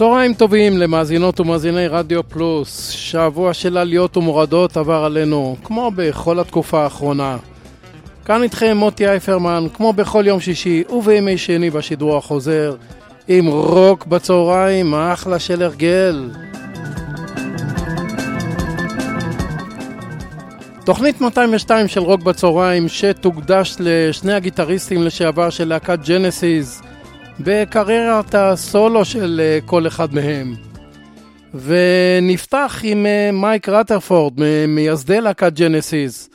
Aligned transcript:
צהריים 0.00 0.34
טובים 0.34 0.78
למאזינות 0.78 1.40
ומאזיני 1.40 1.88
רדיו 1.88 2.28
פלוס. 2.28 2.90
שבוע 2.90 3.54
של 3.54 3.76
עליות 3.76 4.16
ומורדות 4.16 4.76
עבר 4.76 5.04
עלינו, 5.04 5.56
כמו 5.64 5.90
בכל 5.96 6.40
התקופה 6.40 6.82
האחרונה. 6.82 7.36
כאן 8.24 8.42
איתכם 8.42 8.76
מוטי 8.76 9.08
אייפרמן, 9.08 9.66
כמו 9.74 9.92
בכל 9.92 10.24
יום 10.26 10.40
שישי 10.40 10.82
ובימי 10.90 11.38
שני 11.38 11.70
בשידור 11.70 12.16
החוזר, 12.16 12.74
עם 13.28 13.46
רוק 13.46 14.06
בצהריים, 14.06 14.94
אחלה 14.94 15.38
של 15.38 15.62
הרגל. 15.62 16.30
תוכנית 20.84 21.20
202 21.20 21.88
של 21.88 22.00
רוק 22.00 22.22
בצהריים 22.22 22.88
שתוקדש 22.88 23.76
לשני 23.78 24.32
הגיטריסטים 24.32 25.02
לשעבר 25.02 25.50
של 25.50 25.68
להקת 25.68 25.98
ג'נסיס 26.08 26.82
בקריירת 27.44 28.34
הסולו 28.34 29.04
של 29.04 29.40
אה, 29.44 29.58
כל 29.66 29.86
אחד 29.86 30.14
מהם. 30.14 30.54
ונפתח 31.54 32.80
עם 32.82 33.06
אה, 33.06 33.30
מייק 33.32 33.68
רטרפורד, 33.68 34.32
ממייסדי 34.68 35.20
להקת 35.20 35.52
ג'נסיס. 35.52 36.30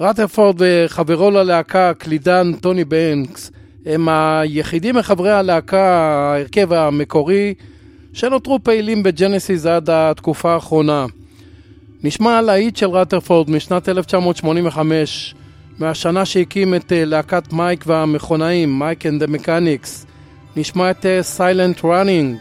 רטרפורד 0.00 0.56
וחברו 0.58 1.30
ללהקה, 1.30 1.92
קלידן 1.98 2.52
טוני 2.60 2.84
בנקס, 2.84 3.50
הם 3.86 4.08
היחידים 4.08 4.96
מחברי 4.96 5.30
הלהקה, 5.32 5.84
ההרכב 5.84 6.72
המקורי, 6.72 7.54
שנותרו 8.12 8.58
פעילים 8.62 9.02
בג'נסיס 9.02 9.66
עד 9.66 9.90
התקופה 9.90 10.54
האחרונה. 10.54 11.06
נשמע 12.02 12.38
להיט 12.38 12.76
של 12.76 12.90
רטרפורד 12.90 13.50
משנת 13.50 13.88
1985, 13.88 15.34
מהשנה 15.78 16.24
שהקים 16.24 16.74
את 16.74 16.92
אה, 16.92 17.04
להקת 17.04 17.52
מייק 17.52 17.84
והמכונאים, 17.86 18.78
Mike 18.78 19.06
and 19.06 19.14
the 19.14 19.22
Mechanics. 19.22 20.06
נשמע 20.56 20.90
את 20.90 21.06
Silent 21.20 21.78
אה, 21.78 21.86
Running. 21.86 22.38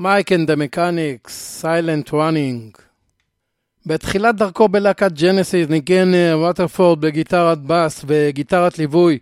Mike 0.00 0.32
and 0.32 0.41
the 0.41 0.50
Mechanics, 0.50 1.60
Silent 1.60 2.10
Running. 2.14 2.76
בתחילת 3.86 4.36
דרכו 4.36 4.68
בלהקת 4.68 5.12
ג'נסיס 5.12 5.68
ניגן 5.68 6.12
רטרפורד 6.34 7.00
בגיטרת 7.00 7.58
בס 7.66 8.04
וגיטרת 8.06 8.78
ליווי, 8.78 9.18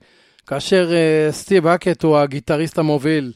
כאשר 0.46 0.90
אה, 0.90 1.32
סטיב 1.32 1.66
האקט 1.66 2.02
הוא 2.02 2.19
הגיטריסט 2.19 2.78
המוביל. 2.78 3.32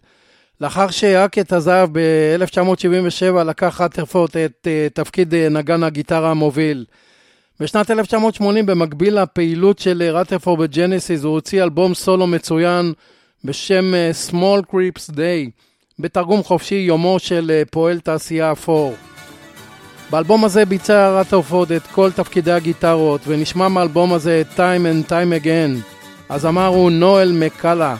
לאחר 0.61 0.91
שהאקט 0.91 1.53
עזב 1.53 1.89
ב-1977 1.93 3.45
לקח 3.45 3.81
רטרפורד 3.81 4.31
את 4.45 4.67
אה, 4.67 4.95
תפקיד 4.95 5.35
אה, 5.35 5.53
נגן 5.53 5.83
הגיטרה 5.83 6.31
המוביל. 6.31 6.85
בשנת 7.61 7.91
1980, 7.91 8.67
במקביל 8.67 9.23
לפעילות 9.23 9.79
של 9.79 10.03
רטרפורד 10.03 10.61
בג'נסיס, 10.61 11.25
הוא 11.25 11.33
הוציא 11.33 11.63
אלבום 11.63 11.95
סולו 11.95 12.27
מצוין 12.27 12.93
בשם 13.45 13.95
Small 14.31 14.73
Creeps 14.73 15.11
Day, 15.11 15.51
בתרגום 16.03 16.43
חופשי 16.43 16.75
יומו 16.75 17.19
של 17.19 17.51
uh, 17.51 17.69
פועל 17.71 18.01
תעשייה 18.01 18.53
אפור. 18.53 18.95
באלבום 20.11 20.45
הזה 20.45 20.65
ביצע 20.65 21.21
רטרפורד 21.21 21.73
את 21.73 21.87
כל 21.87 22.11
תפקידי 22.11 22.53
הגיטרות, 22.53 23.21
ונשמע 23.27 23.69
מהאלבום 23.69 24.13
הזה 24.13 24.41
את 24.41 24.59
Time 24.61 25.09
and 25.09 25.11
Time 25.11 25.45
Again. 25.45 25.93
הזמר 26.31 26.67
הוא 26.67 26.91
נואל 26.91 27.33
מקאלה. 27.33 27.97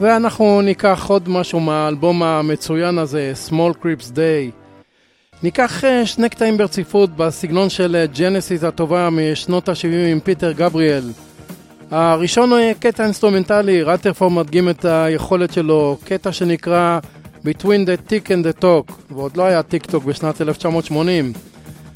ואנחנו 0.00 0.60
ניקח 0.60 1.06
עוד 1.08 1.28
משהו 1.28 1.60
מהאלבום 1.60 2.22
המצוין 2.22 2.98
הזה, 2.98 3.32
Smallcreep's 3.48 4.10
Day. 4.14 4.50
ניקח 5.42 5.84
אה, 5.84 6.06
שני 6.06 6.28
קטעים 6.28 6.56
ברציפות 6.56 7.16
בסגנון 7.16 7.68
של 7.68 8.04
ג'נסיס 8.18 8.64
הטובה 8.64 9.08
משנות 9.10 9.68
ה-70 9.68 10.12
עם 10.12 10.20
פיטר 10.20 10.52
גבריאל. 10.52 11.04
הראשון 11.90 12.52
הוא 12.52 12.58
קטע 12.80 13.04
אינסטרומנטלי, 13.04 13.82
רטרפורד 13.82 14.32
מדגים 14.32 14.68
את 14.68 14.84
היכולת 14.84 15.52
שלו, 15.52 15.96
קטע 16.04 16.32
שנקרא 16.32 16.98
Between 17.44 17.86
the 17.86 18.10
Tick 18.10 18.26
and 18.26 18.44
the 18.44 18.62
Tock, 18.62 18.92
ועוד 19.10 19.36
לא 19.36 19.42
היה 19.42 19.62
טיק 19.62 19.86
טוק 19.86 20.04
בשנת 20.04 20.40
1980. 20.40 21.32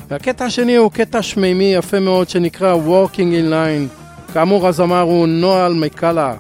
והקטע 0.09 0.45
השני 0.45 0.77
הוא 0.77 0.91
קטע 0.91 1.23
שמימי 1.23 1.75
יפה 1.75 2.01
מאוד 2.01 2.29
שנקרא 2.29 2.75
Working 2.75 3.19
in 3.19 3.53
Line. 3.53 4.33
כאמור 4.33 4.69
הזמר 4.69 5.01
הוא 5.01 5.29
נואל 5.29 5.73
מקאלה. 5.73 6.35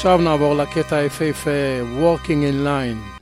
עכשיו 0.00 0.20
נעבור 0.22 0.54
לקטע 0.54 0.96
היפהפה, 0.96 1.50
Working 2.00 2.28
in 2.28 2.66
Line. 2.66 3.19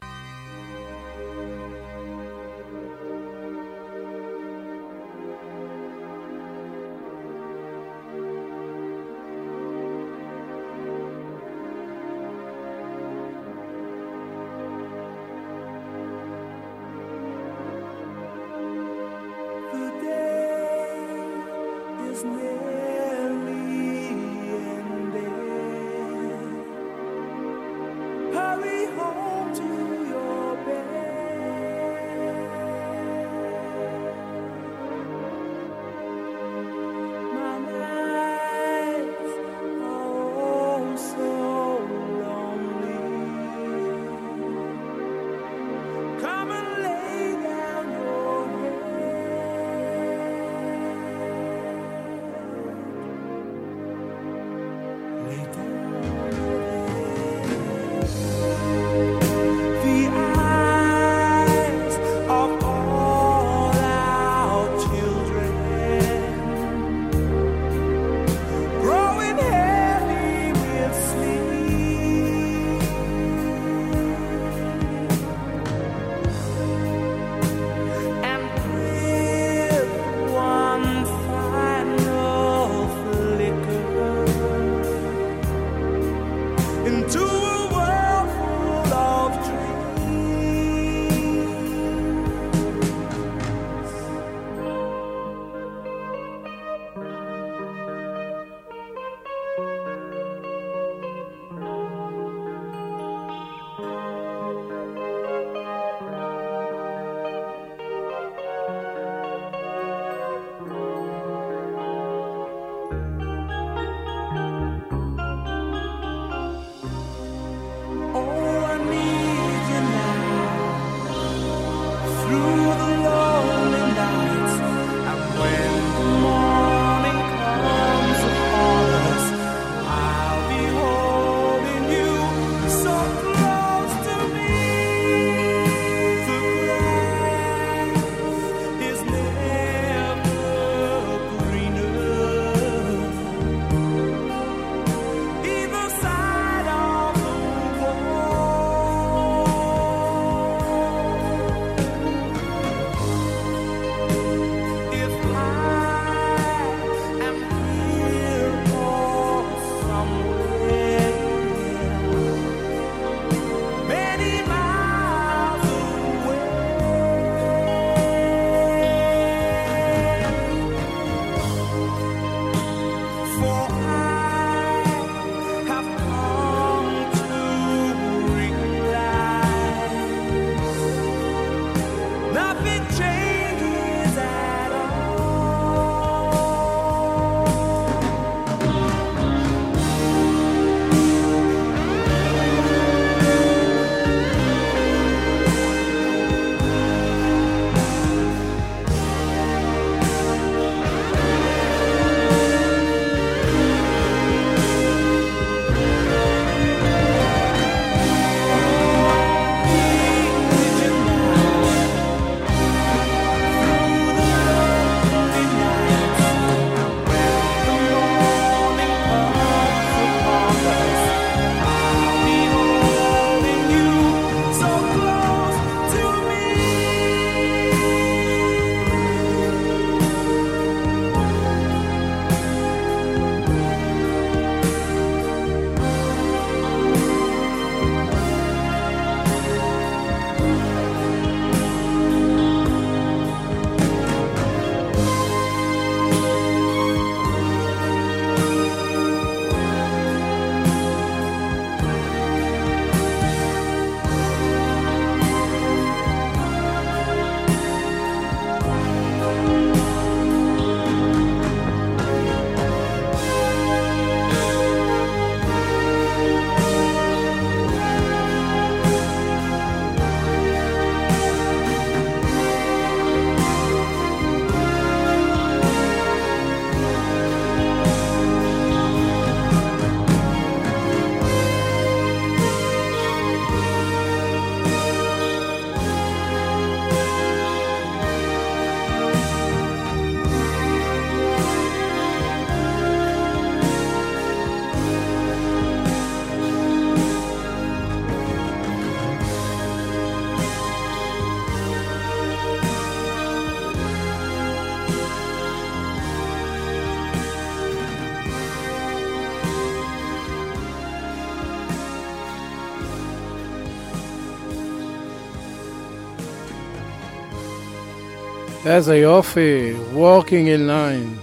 איזה 318.70 318.98
יופי, 318.98 319.74
Working 319.96 320.48
in 320.58 320.70
Line. 320.70 321.20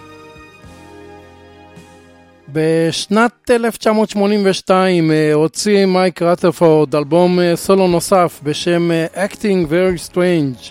בשנת 2.53 3.51
1982 3.51 5.11
אה, 5.11 5.33
הוציא 5.35 5.87
מייק 5.87 6.23
רטרפורד 6.23 6.95
אלבום 6.97 7.41
אה, 7.41 7.57
סולו 7.57 7.89
נוסף 7.89 8.41
בשם 8.43 8.91
אה, 8.91 9.07
Acting 9.27 9.71
Very 9.71 10.13
Strange. 10.13 10.71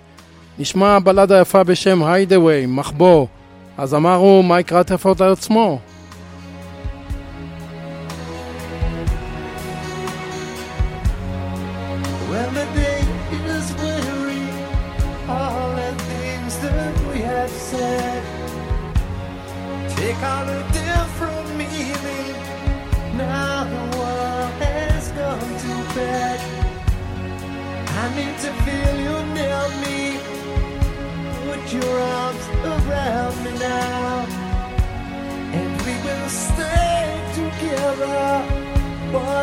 נשמע 0.60 1.00
בלדה 1.00 1.42
יפה 1.42 1.64
בשם 1.64 2.04
Hideaway, 2.04 2.68
מחבוא. 2.68 3.28
אז 3.78 3.94
אמרו 3.94 4.44
מייק 4.44 4.74
רטרפורד 4.74 5.24
לעצמו. 5.24 5.80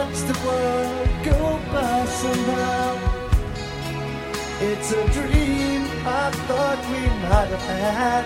watch 0.02 0.20
the 0.30 0.38
world 0.46 1.08
go 1.24 1.60
by 1.72 2.04
somehow. 2.06 2.90
It's 4.60 4.92
a 4.92 5.04
dream 5.16 5.82
I 6.04 6.30
thought 6.46 6.80
we 6.92 7.02
might 7.24 7.50
have 7.54 7.66
had, 8.00 8.24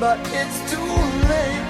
but 0.00 0.18
it's 0.40 0.58
too 0.70 0.94
late. 1.30 1.68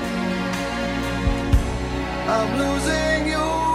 I'm 2.35 2.50
losing 2.58 3.26
you. 3.32 3.71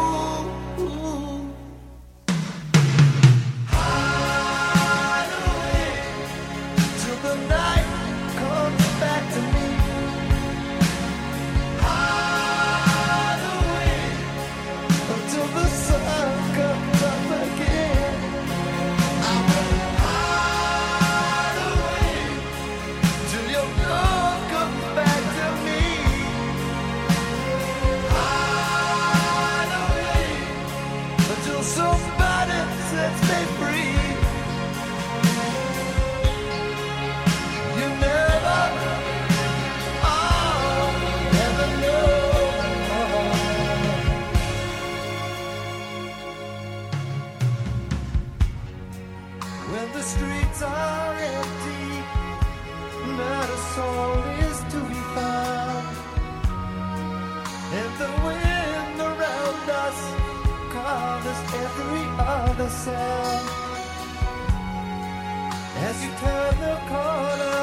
as 65.88 66.04
you 66.04 66.12
turn 66.24 66.56
the 66.60 66.78
corner. 66.92 67.62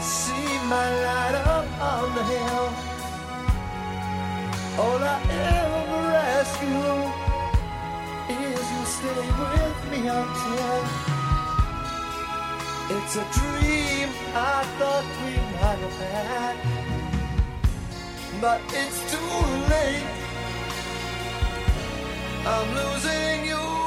See 0.00 0.52
my 0.68 0.88
light 1.06 1.36
up 1.56 1.66
on 1.80 2.14
the 2.14 2.24
hill. 2.24 2.68
All 4.82 5.00
I 5.02 5.18
ever 5.30 6.04
ask 6.38 6.54
you 6.62 6.84
is 8.34 8.64
you 8.74 8.82
stay 8.96 9.22
with 9.42 9.80
me 9.90 10.00
until 10.06 10.82
it's 12.96 13.14
a 13.16 13.26
dream 13.38 14.08
I 14.34 14.64
thought 14.78 15.06
we 15.24 15.32
might 15.54 15.80
have 15.86 16.00
had, 16.14 16.56
but 18.40 18.60
it's 18.72 19.00
too 19.12 19.34
late. 19.72 20.27
I'm 22.50 22.74
losing 22.74 23.44
you. 23.44 23.77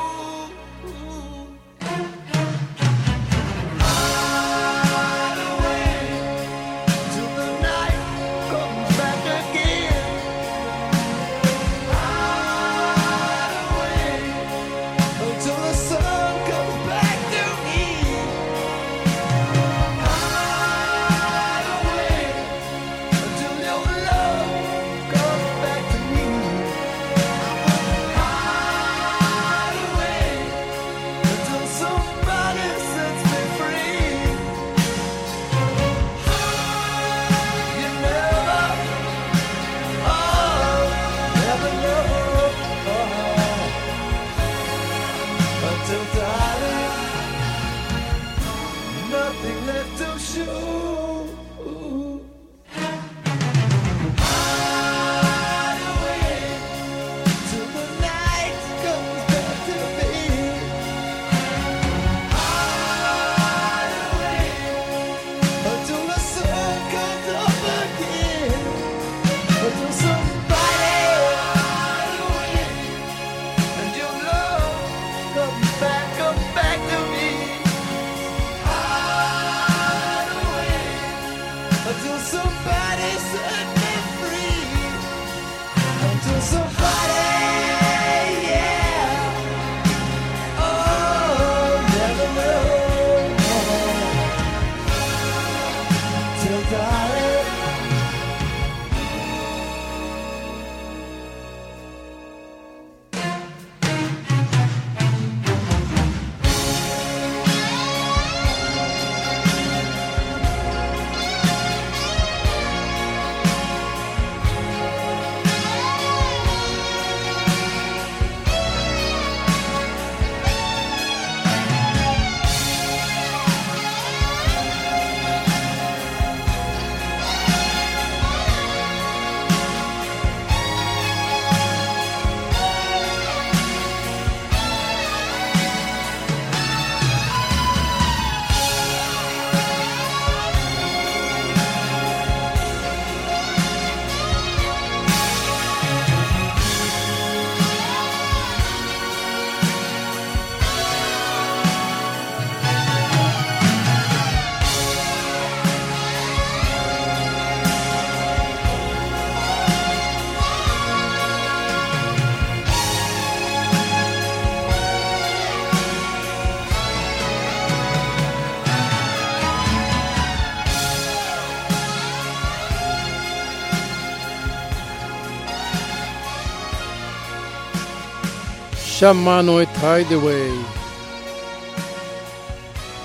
שמענו 179.02 179.62
את 179.62 179.68
היידווי 179.84 180.52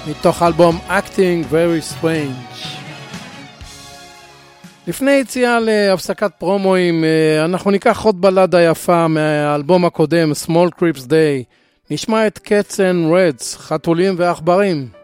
מתוך 0.09 0.43
אלבום 0.43 0.79
Acting 0.89 1.53
Very 1.53 1.95
Strange. 1.95 2.67
לפני 4.87 5.11
יציאה 5.11 5.61
להפסקת 5.61 6.31
פרומואים, 6.39 7.05
אה, 7.05 7.45
אנחנו 7.45 7.71
ניקח 7.71 8.05
עוד 8.05 8.21
בלדה 8.21 8.63
יפה 8.63 9.09
מהאלבום 9.09 9.85
הקודם, 9.85 10.33
Small 10.47 10.81
Crips 10.81 11.07
Day. 11.07 11.45
נשמע 11.91 12.27
את 12.27 12.39
Cats 12.45 12.75
and 12.75 13.13
Reds, 13.13 13.59
חתולים 13.59 14.15
ועכברים. 14.19 14.96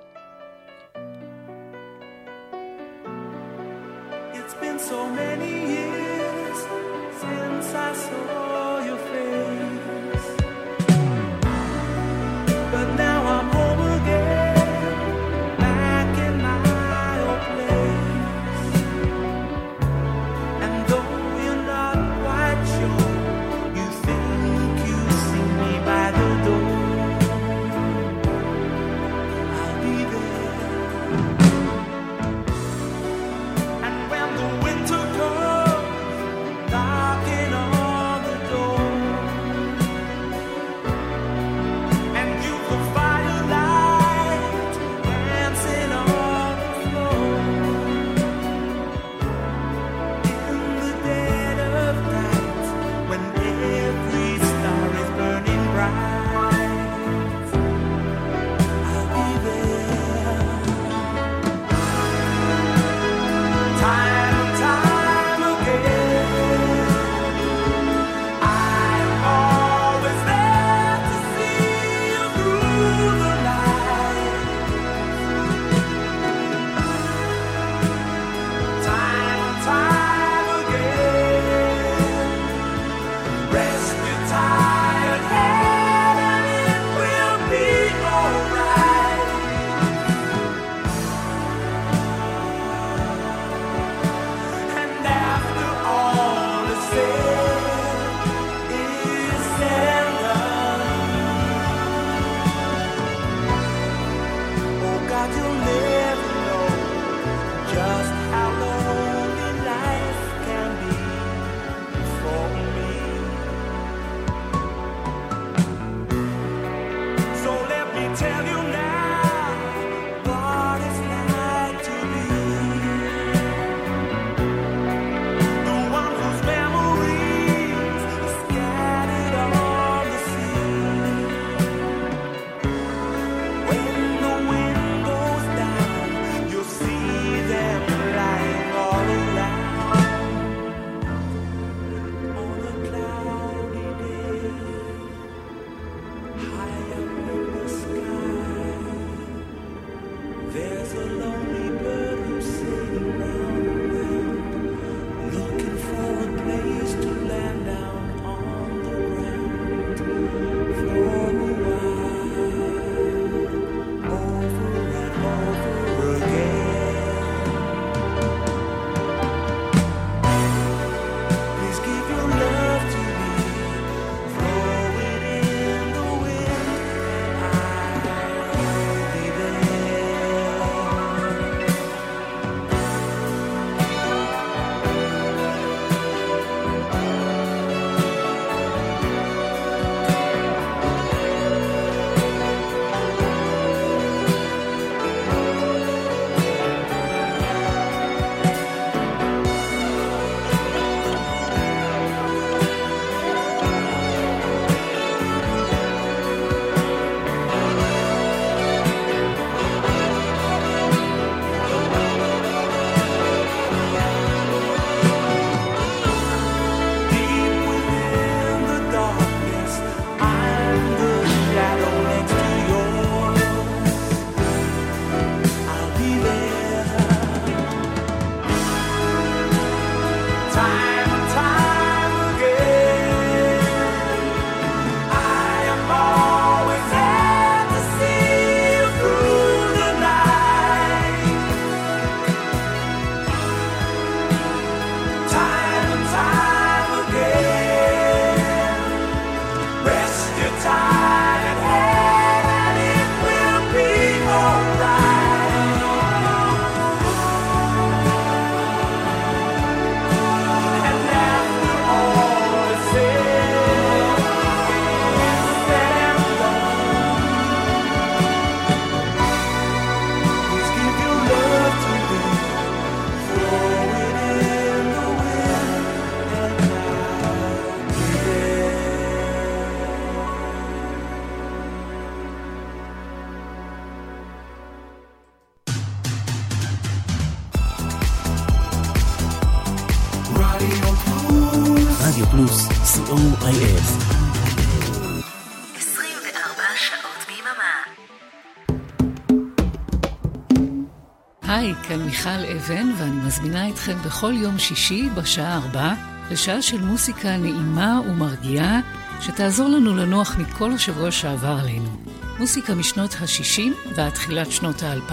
מיכל 302.12 302.44
אבן, 302.56 302.92
ואני 302.98 303.26
מזמינה 303.26 303.68
אתכם 303.68 303.98
בכל 304.04 304.32
יום 304.36 304.58
שישי 304.58 305.08
בשעה 305.14 305.56
4 305.56 305.94
לשעה 306.30 306.62
של 306.62 306.80
מוסיקה 306.80 307.36
נעימה 307.36 308.00
ומרגיעה, 308.08 308.80
שתעזור 309.20 309.68
לנו 309.68 309.96
לנוח 309.96 310.36
מכל 310.38 310.72
השבוע 310.72 311.10
שעבר 311.10 311.58
עלינו. 311.60 312.02
מוסיקה 312.38 312.74
משנות 312.74 313.14
ה-60 313.20 313.92
ועד 313.94 314.12
תחילת 314.12 314.50
שנות 314.50 314.82
ה-2000, 314.82 315.12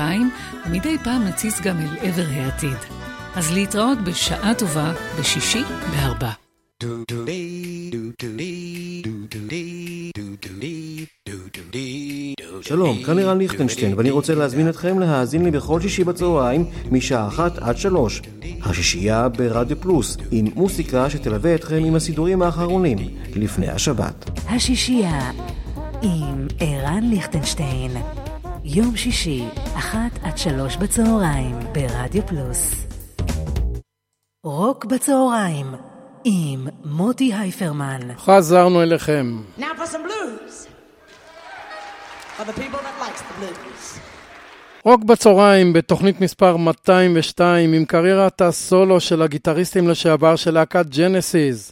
ומדי 0.66 0.98
פעם 1.04 1.24
נציץ 1.24 1.62
גם 1.62 1.80
אל 1.80 1.98
עבר 2.02 2.28
העתיד. 2.30 2.78
אז 3.36 3.52
להתראות 3.52 4.02
בשעה 4.02 4.54
טובה 4.56 4.94
בשישי 5.20 5.64
בארבע. 5.92 6.32
שלום, 12.70 13.04
כאן 13.04 13.16
לירן 13.16 13.38
ליכטנשטיין, 13.38 13.94
ואני 13.98 14.10
רוצה 14.10 14.36
להזמין 14.36 14.70
אתכם 14.70 15.00
להאזין 15.00 15.44
לי 15.44 15.52
בכל 15.52 15.82
שישי 15.82 16.04
בצהריים, 16.04 16.66
משעה 16.92 17.28
אחת 17.28 17.58
עד 17.58 17.78
שלוש. 17.78 18.22
השישייה 18.64 19.30
ברדיו 19.30 19.82
פלוס, 19.82 20.18
עם 20.32 20.46
מוסיקה 20.56 21.10
שתלווה 21.10 21.56
אתכם 21.56 21.76
עם 21.86 21.96
הסידורים 21.96 22.42
האחרונים, 22.42 22.98
לפני 23.36 23.70
השבת. 23.70 24.30
השישייה 24.50 25.32
עם 26.02 26.48
ערן 26.60 27.04
ליכטנשטיין. 27.04 27.92
יום 28.64 28.96
שישי, 28.96 29.44
אחת 29.74 30.20
עד 30.24 30.38
שלוש 30.38 30.78
בצהריים, 30.78 31.56
ברדיו 31.74 32.28
פלוס. 32.28 32.76
רוק 34.44 34.86
בצהריים, 34.86 35.68
עם 36.24 36.68
מוטי 36.86 37.34
הייפרמן. 37.34 38.00
חזרנו 38.18 38.82
אליכם. 38.84 39.42
Now 39.58 39.62
for 39.62 39.64
some 39.64 39.74
blues. 39.74 39.80
For 39.80 39.88
the 39.88 39.98
people 39.98 39.98
that 39.98 40.38
likes 40.40 40.68
the 40.68 40.68
blues. 40.68 40.70
רוק 44.84 45.04
בצהריים 45.04 45.74
בתוכנית 45.74 46.22
מספר 46.22 46.58
202 46.58 47.74
עם 47.74 47.86
קריירת 47.86 48.42
הסולו 48.42 49.00
של 49.00 49.22
הגיטריסטים 49.22 49.90
לשעבר 49.90 50.36
של 50.36 50.54
להקת 50.54 50.86
ג'נסיס. 50.86 51.72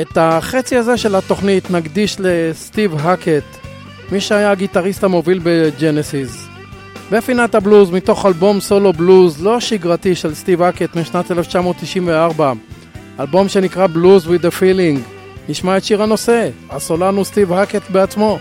את 0.00 0.16
החצי 0.16 0.76
הזה 0.76 0.96
של 0.96 1.14
התוכנית 1.14 1.70
נקדיש 1.70 2.16
לסטיב 2.18 2.94
האקט, 3.00 3.44
מי 4.12 4.20
שהיה 4.20 4.50
הגיטריסט 4.50 5.04
המוביל 5.04 5.40
בג'נסיס. 5.42 6.46
בפינת 7.10 7.54
הבלוז 7.54 7.90
מתוך 7.90 8.26
אלבום 8.26 8.60
סולו 8.60 8.92
בלוז 8.92 9.42
לא 9.42 9.60
שגרתי 9.60 10.14
של 10.14 10.34
סטיב 10.34 10.62
האקט 10.62 10.96
משנת 10.96 11.30
1994, 11.30 12.52
אלבום 13.20 13.48
שנקרא 13.48 13.86
בלוז 13.86 14.26
with 14.26 14.40
a 14.40 14.60
feeling. 14.60 14.98
נשמע 15.48 15.76
את 15.76 15.84
שיר 15.84 16.02
הנושא, 16.02 16.50
הסולן 16.70 17.14
הוא 17.14 17.24
סטיב 17.24 17.52
האקט 17.52 17.90
בעצמו. 17.90 18.38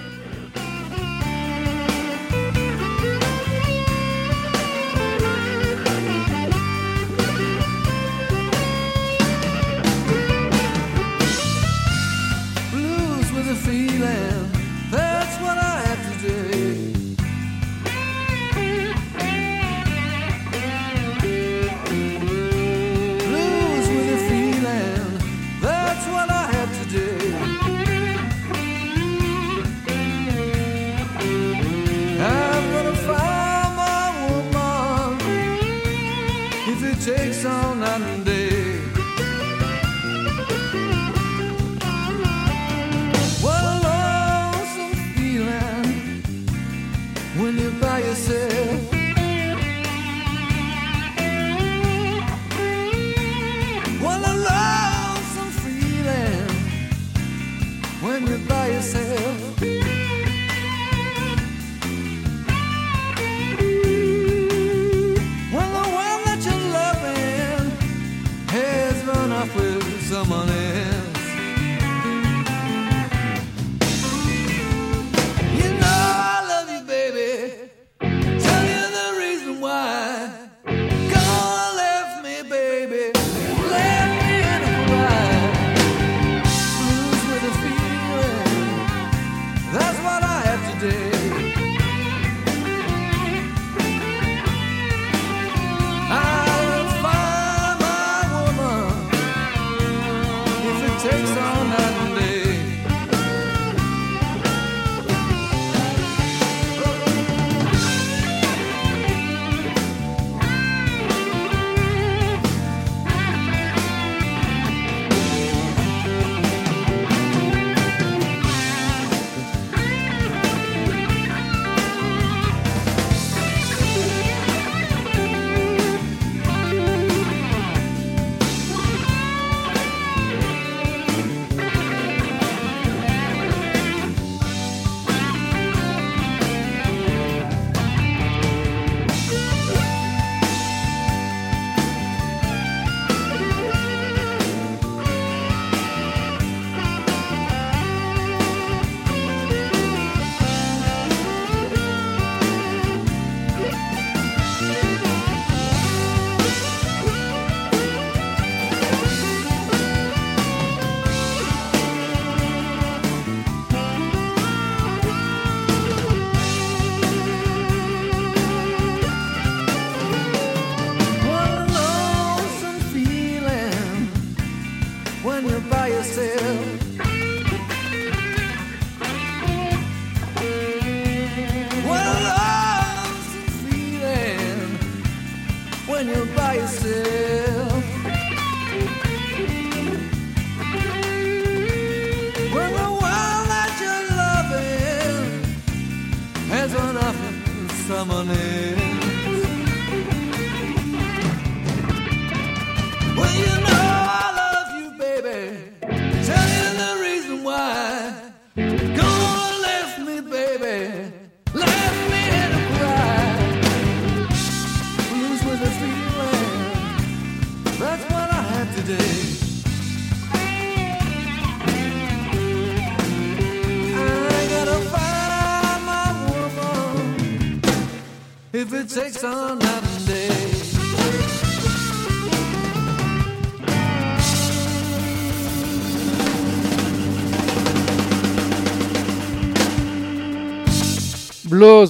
בלוז 229.24 229.36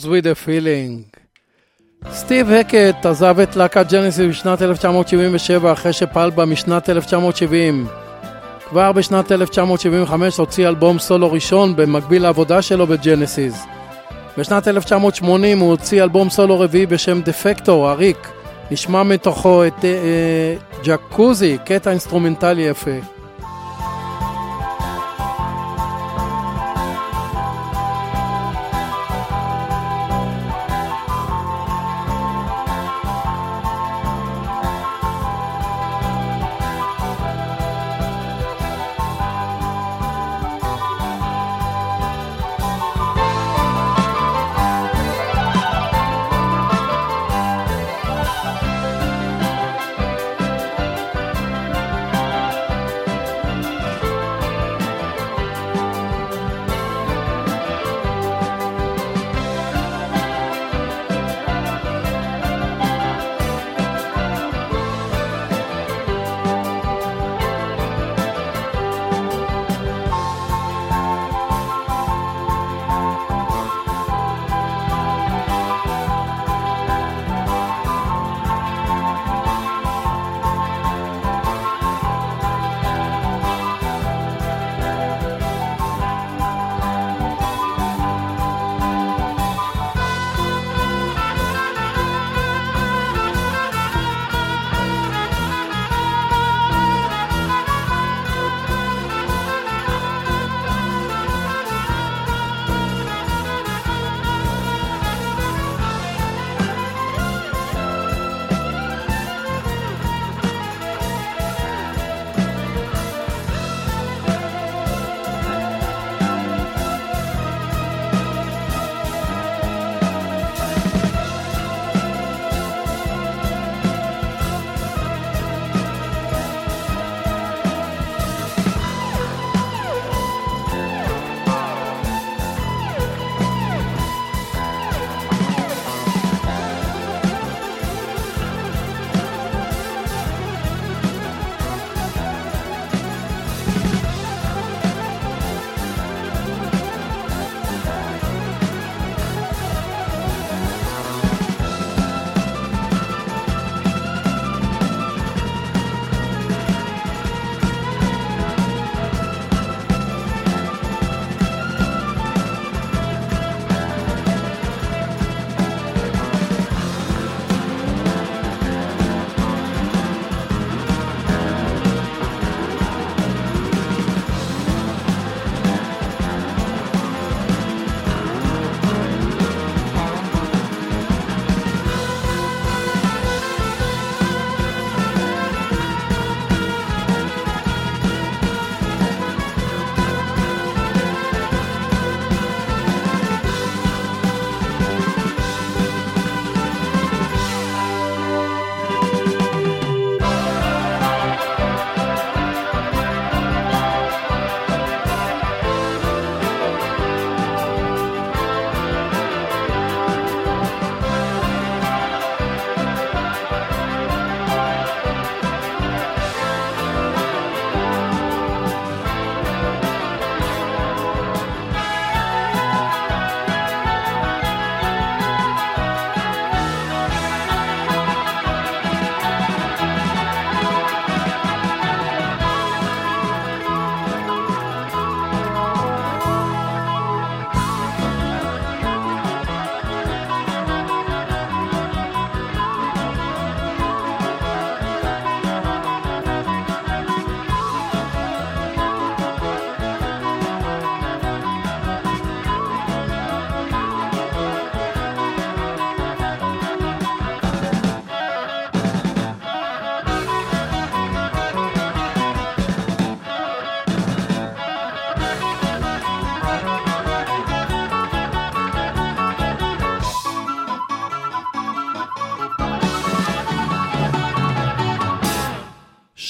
with 0.05 0.25
a 0.25 0.47
feeling. 0.47 1.17
סטיב 2.11 2.51
הקט 2.51 3.05
עזב 3.05 3.39
את 3.39 3.55
להקת 3.55 3.85
ג'נסיס 3.91 4.19
בשנת 4.19 4.61
1977 4.61 5.73
אחרי 5.73 5.93
שפעל 5.93 6.29
בה 6.29 6.45
משנת 6.45 6.89
1970. 6.89 7.87
כבר 8.69 8.91
בשנת 8.91 9.31
1975 9.31 10.37
הוציא 10.37 10.67
אלבום 10.67 10.99
סולו 10.99 11.31
ראשון 11.31 11.75
במקביל 11.75 12.23
לעבודה 12.23 12.61
שלו 12.61 12.87
בג'נסיס. 12.87 13.72
בשנת 14.37 14.67
1980 14.67 15.59
הוא 15.59 15.69
הוציא 15.69 16.03
אלבום 16.03 16.29
סולו 16.29 16.59
רביעי 16.59 16.85
בשם 16.85 17.21
Defector, 17.21 17.89
עריק. 17.89 18.27
נשמע 18.71 19.03
מתוכו 19.03 19.65
את 19.67 19.85
אה, 19.85 20.55
ג'קוזי, 20.83 21.57
קטע 21.65 21.89
אינסטרומנטלי 21.91 22.61
יפה. 22.61 22.91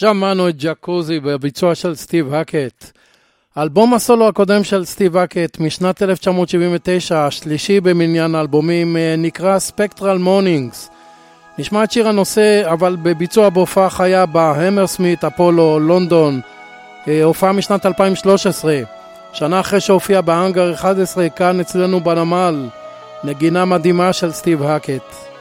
שמענו 0.03 0.49
את 0.49 0.55
ג'קוזי 0.57 1.19
בביצוע 1.19 1.75
של 1.75 1.95
סטיב 1.95 2.33
הקט. 2.33 2.91
אלבום 3.57 3.93
הסולו 3.93 4.27
הקודם 4.27 4.63
של 4.63 4.85
סטיב 4.85 5.17
אקט 5.17 5.59
משנת 5.59 6.01
1979, 6.01 7.25
השלישי 7.25 7.79
במניין 7.79 8.35
האלבומים, 8.35 8.97
אה, 8.97 9.15
נקרא 9.17 9.59
Spectral 9.59 10.17
Mornings. 10.17 10.89
נשמע 11.57 11.83
את 11.83 11.91
שיר 11.91 12.07
הנושא, 12.07 12.71
אבל 12.71 12.97
בביצוע 13.03 13.49
בהופעה 13.49 13.89
חיה 13.89 14.25
בהמרסמית, 14.25 15.23
אפולו, 15.23 15.79
לונדון, 15.79 16.41
אה, 17.07 17.23
הופעה 17.23 17.51
משנת 17.51 17.85
2013. 17.85 18.81
שנה 19.33 19.59
אחרי 19.59 19.79
שהופיע 19.79 20.21
בהאנגר 20.21 20.73
11, 20.73 21.29
כאן 21.29 21.59
אצלנו 21.59 21.99
בנמל, 21.99 22.67
נגינה 23.23 23.65
מדהימה 23.65 24.13
של 24.13 24.31
סטיב 24.31 24.63
האקט. 24.63 25.32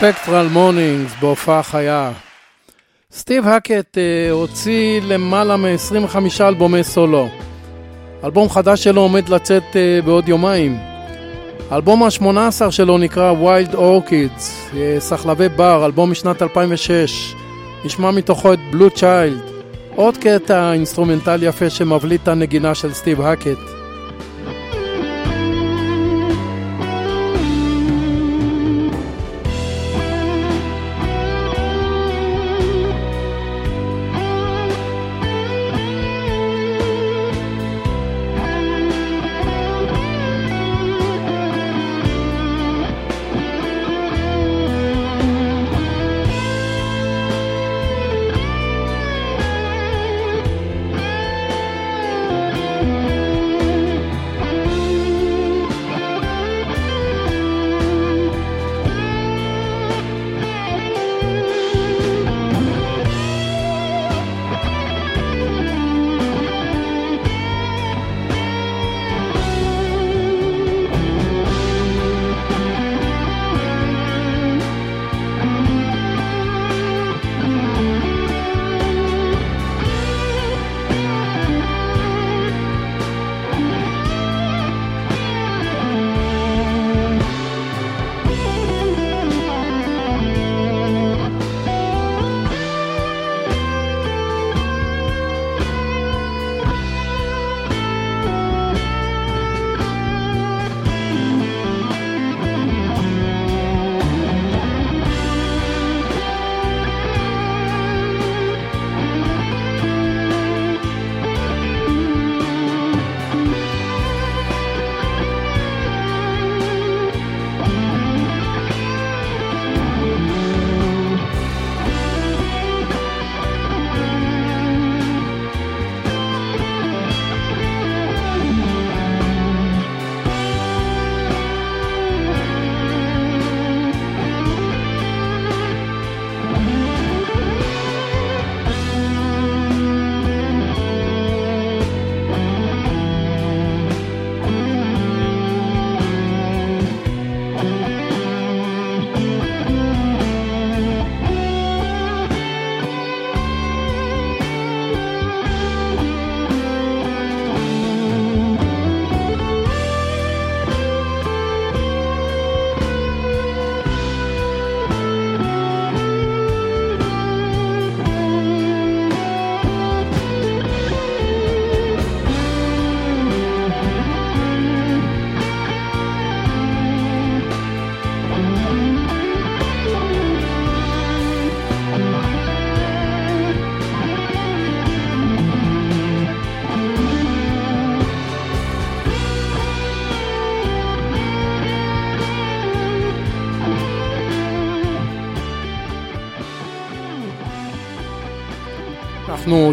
Spectral 0.00 0.48
Mornings 0.48 1.12
בהופעה 1.20 1.62
חיה. 1.62 2.12
סטיב 3.12 3.48
האקט 3.48 3.98
אה, 3.98 4.32
הוציא 4.32 5.00
למעלה 5.00 5.56
מ-25 5.56 6.16
אלבומי 6.40 6.84
סולו. 6.84 7.28
אלבום 8.24 8.48
חדש 8.48 8.84
שלו 8.84 9.00
עומד 9.00 9.28
לצאת 9.28 9.62
אה, 9.72 10.04
בעוד 10.04 10.28
יומיים. 10.28 10.78
האלבום 11.70 12.02
ה-18 12.02 12.70
שלו 12.70 12.98
נקרא 12.98 13.32
Wild 13.32 13.74
Orchids, 13.74 14.40
אה, 14.70 14.74
סחלבי 14.98 15.48
בר, 15.48 15.86
אלבום 15.86 16.10
משנת 16.10 16.42
2006. 16.42 17.34
נשמע 17.84 18.10
מתוכו 18.10 18.52
את 18.52 18.58
Blue 18.70 18.90
Child, 18.90 19.40
עוד 19.94 20.16
קטע 20.16 20.72
אינסטרומנטל 20.72 21.42
יפה 21.42 21.70
שמבליט 21.70 22.22
את 22.22 22.28
הנגינה 22.28 22.74
של 22.74 22.92
סטיב 22.92 23.20
האקט. 23.20 23.79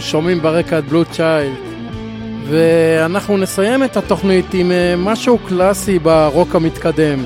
שומעים 0.02 0.42
ברקע 0.42 0.80
את 0.80 0.86
Blue 0.86 1.06
Child 1.06 1.56
ואנחנו 2.50 3.38
נסיים 3.38 3.84
את 3.84 3.98
התוכנית 3.98 4.54
עם 4.54 4.72
אה, 4.72 4.96
משהו 4.98 5.38
קלאסי 5.38 6.00
ברוק 6.00 6.56
המתקדם. 6.56 7.26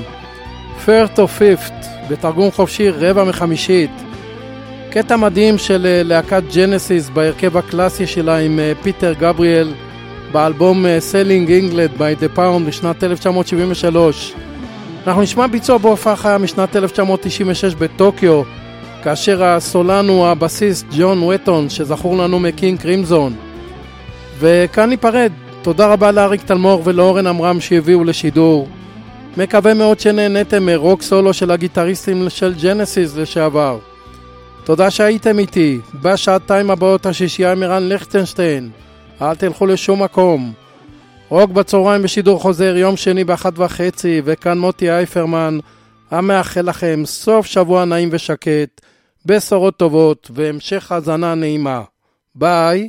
Firth 0.86 1.16
of 1.16 1.40
Fifth, 1.40 1.86
בתרגום 2.10 2.50
חופשי 2.50 2.90
רבע 2.90 3.24
מחמישית. 3.24 3.90
קטע 4.90 5.16
מדהים 5.16 5.58
של 5.58 5.86
אה, 5.86 6.02
להקת 6.02 6.42
ג'נסיס 6.54 7.08
בהרכב 7.08 7.56
הקלאסי 7.56 8.06
שלה 8.06 8.38
עם 8.38 8.58
אה, 8.58 8.72
פיטר 8.82 9.12
גבריאל 9.12 9.72
באלבום 10.32 10.84
Selling 10.84 11.48
England 11.48 11.98
by 11.98 12.22
the 12.22 12.36
Pound 12.38 12.66
בשנת 12.66 13.04
1973 13.04 14.34
אנחנו 15.06 15.22
נשמע 15.22 15.46
ביצוע 15.46 15.78
בהופעה 15.78 16.16
חיה 16.16 16.38
משנת 16.38 16.76
1996 16.76 17.74
בטוקיו 17.74 18.42
כאשר 19.02 19.44
הסולן 19.44 20.08
הוא 20.08 20.26
הבסיסט 20.26 20.86
ג'ון 20.98 21.22
וטון, 21.22 21.70
שזכור 21.70 22.16
לנו 22.16 22.38
מקינג 22.38 22.80
קרימזון. 22.80 23.34
וכאן 24.38 24.88
ניפרד. 24.88 25.32
תודה 25.62 25.92
רבה 25.92 26.12
לאריק 26.12 26.42
תלמור 26.42 26.82
ולאורן 26.84 27.26
עמרם 27.26 27.60
שהביאו 27.60 28.04
לשידור. 28.04 28.68
מקווה 29.36 29.74
מאוד 29.74 30.00
שנהניתם 30.00 30.66
מרוק 30.66 31.02
סולו 31.02 31.32
של 31.32 31.50
הגיטריסטים 31.50 32.30
של 32.30 32.54
ג'נסיס 32.62 33.16
לשעבר. 33.16 33.78
תודה 34.64 34.90
שהייתם 34.90 35.38
איתי. 35.38 35.78
בשעתיים 36.02 36.70
הבאות 36.70 37.06
השישייה 37.06 37.52
עם 37.52 37.62
ערן 37.62 37.88
ליכטנשטיין. 37.88 38.70
אל 39.22 39.34
תלכו 39.34 39.66
לשום 39.66 40.02
מקום. 40.02 40.52
רוק 41.28 41.50
בצהריים 41.50 42.02
בשידור 42.02 42.40
חוזר 42.40 42.76
יום 42.76 42.96
שני 42.96 43.24
באחת 43.24 43.58
וחצי, 43.58 44.22
וכאן 44.24 44.58
מוטי 44.58 44.90
אייפרמן, 44.90 45.58
המאחל 46.10 46.68
לכם 46.68 47.02
סוף 47.04 47.46
שבוע 47.46 47.84
נעים 47.84 48.08
ושקט. 48.12 48.80
בשורות 49.26 49.76
טובות 49.76 50.30
והמשך 50.34 50.92
האזנה 50.92 51.34
נעימה. 51.34 51.82
ביי. 52.34 52.88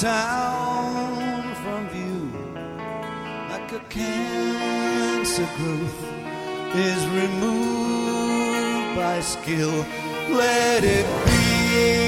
Town 0.00 1.54
from 1.56 1.88
view 1.88 2.30
like 3.50 3.72
a 3.72 3.80
cancer 3.90 5.48
growth 5.56 6.04
is 6.76 7.04
removed 7.08 8.94
by 8.94 9.20
skill. 9.20 9.84
Let 10.30 10.84
it 10.84 11.06
be 11.26 12.07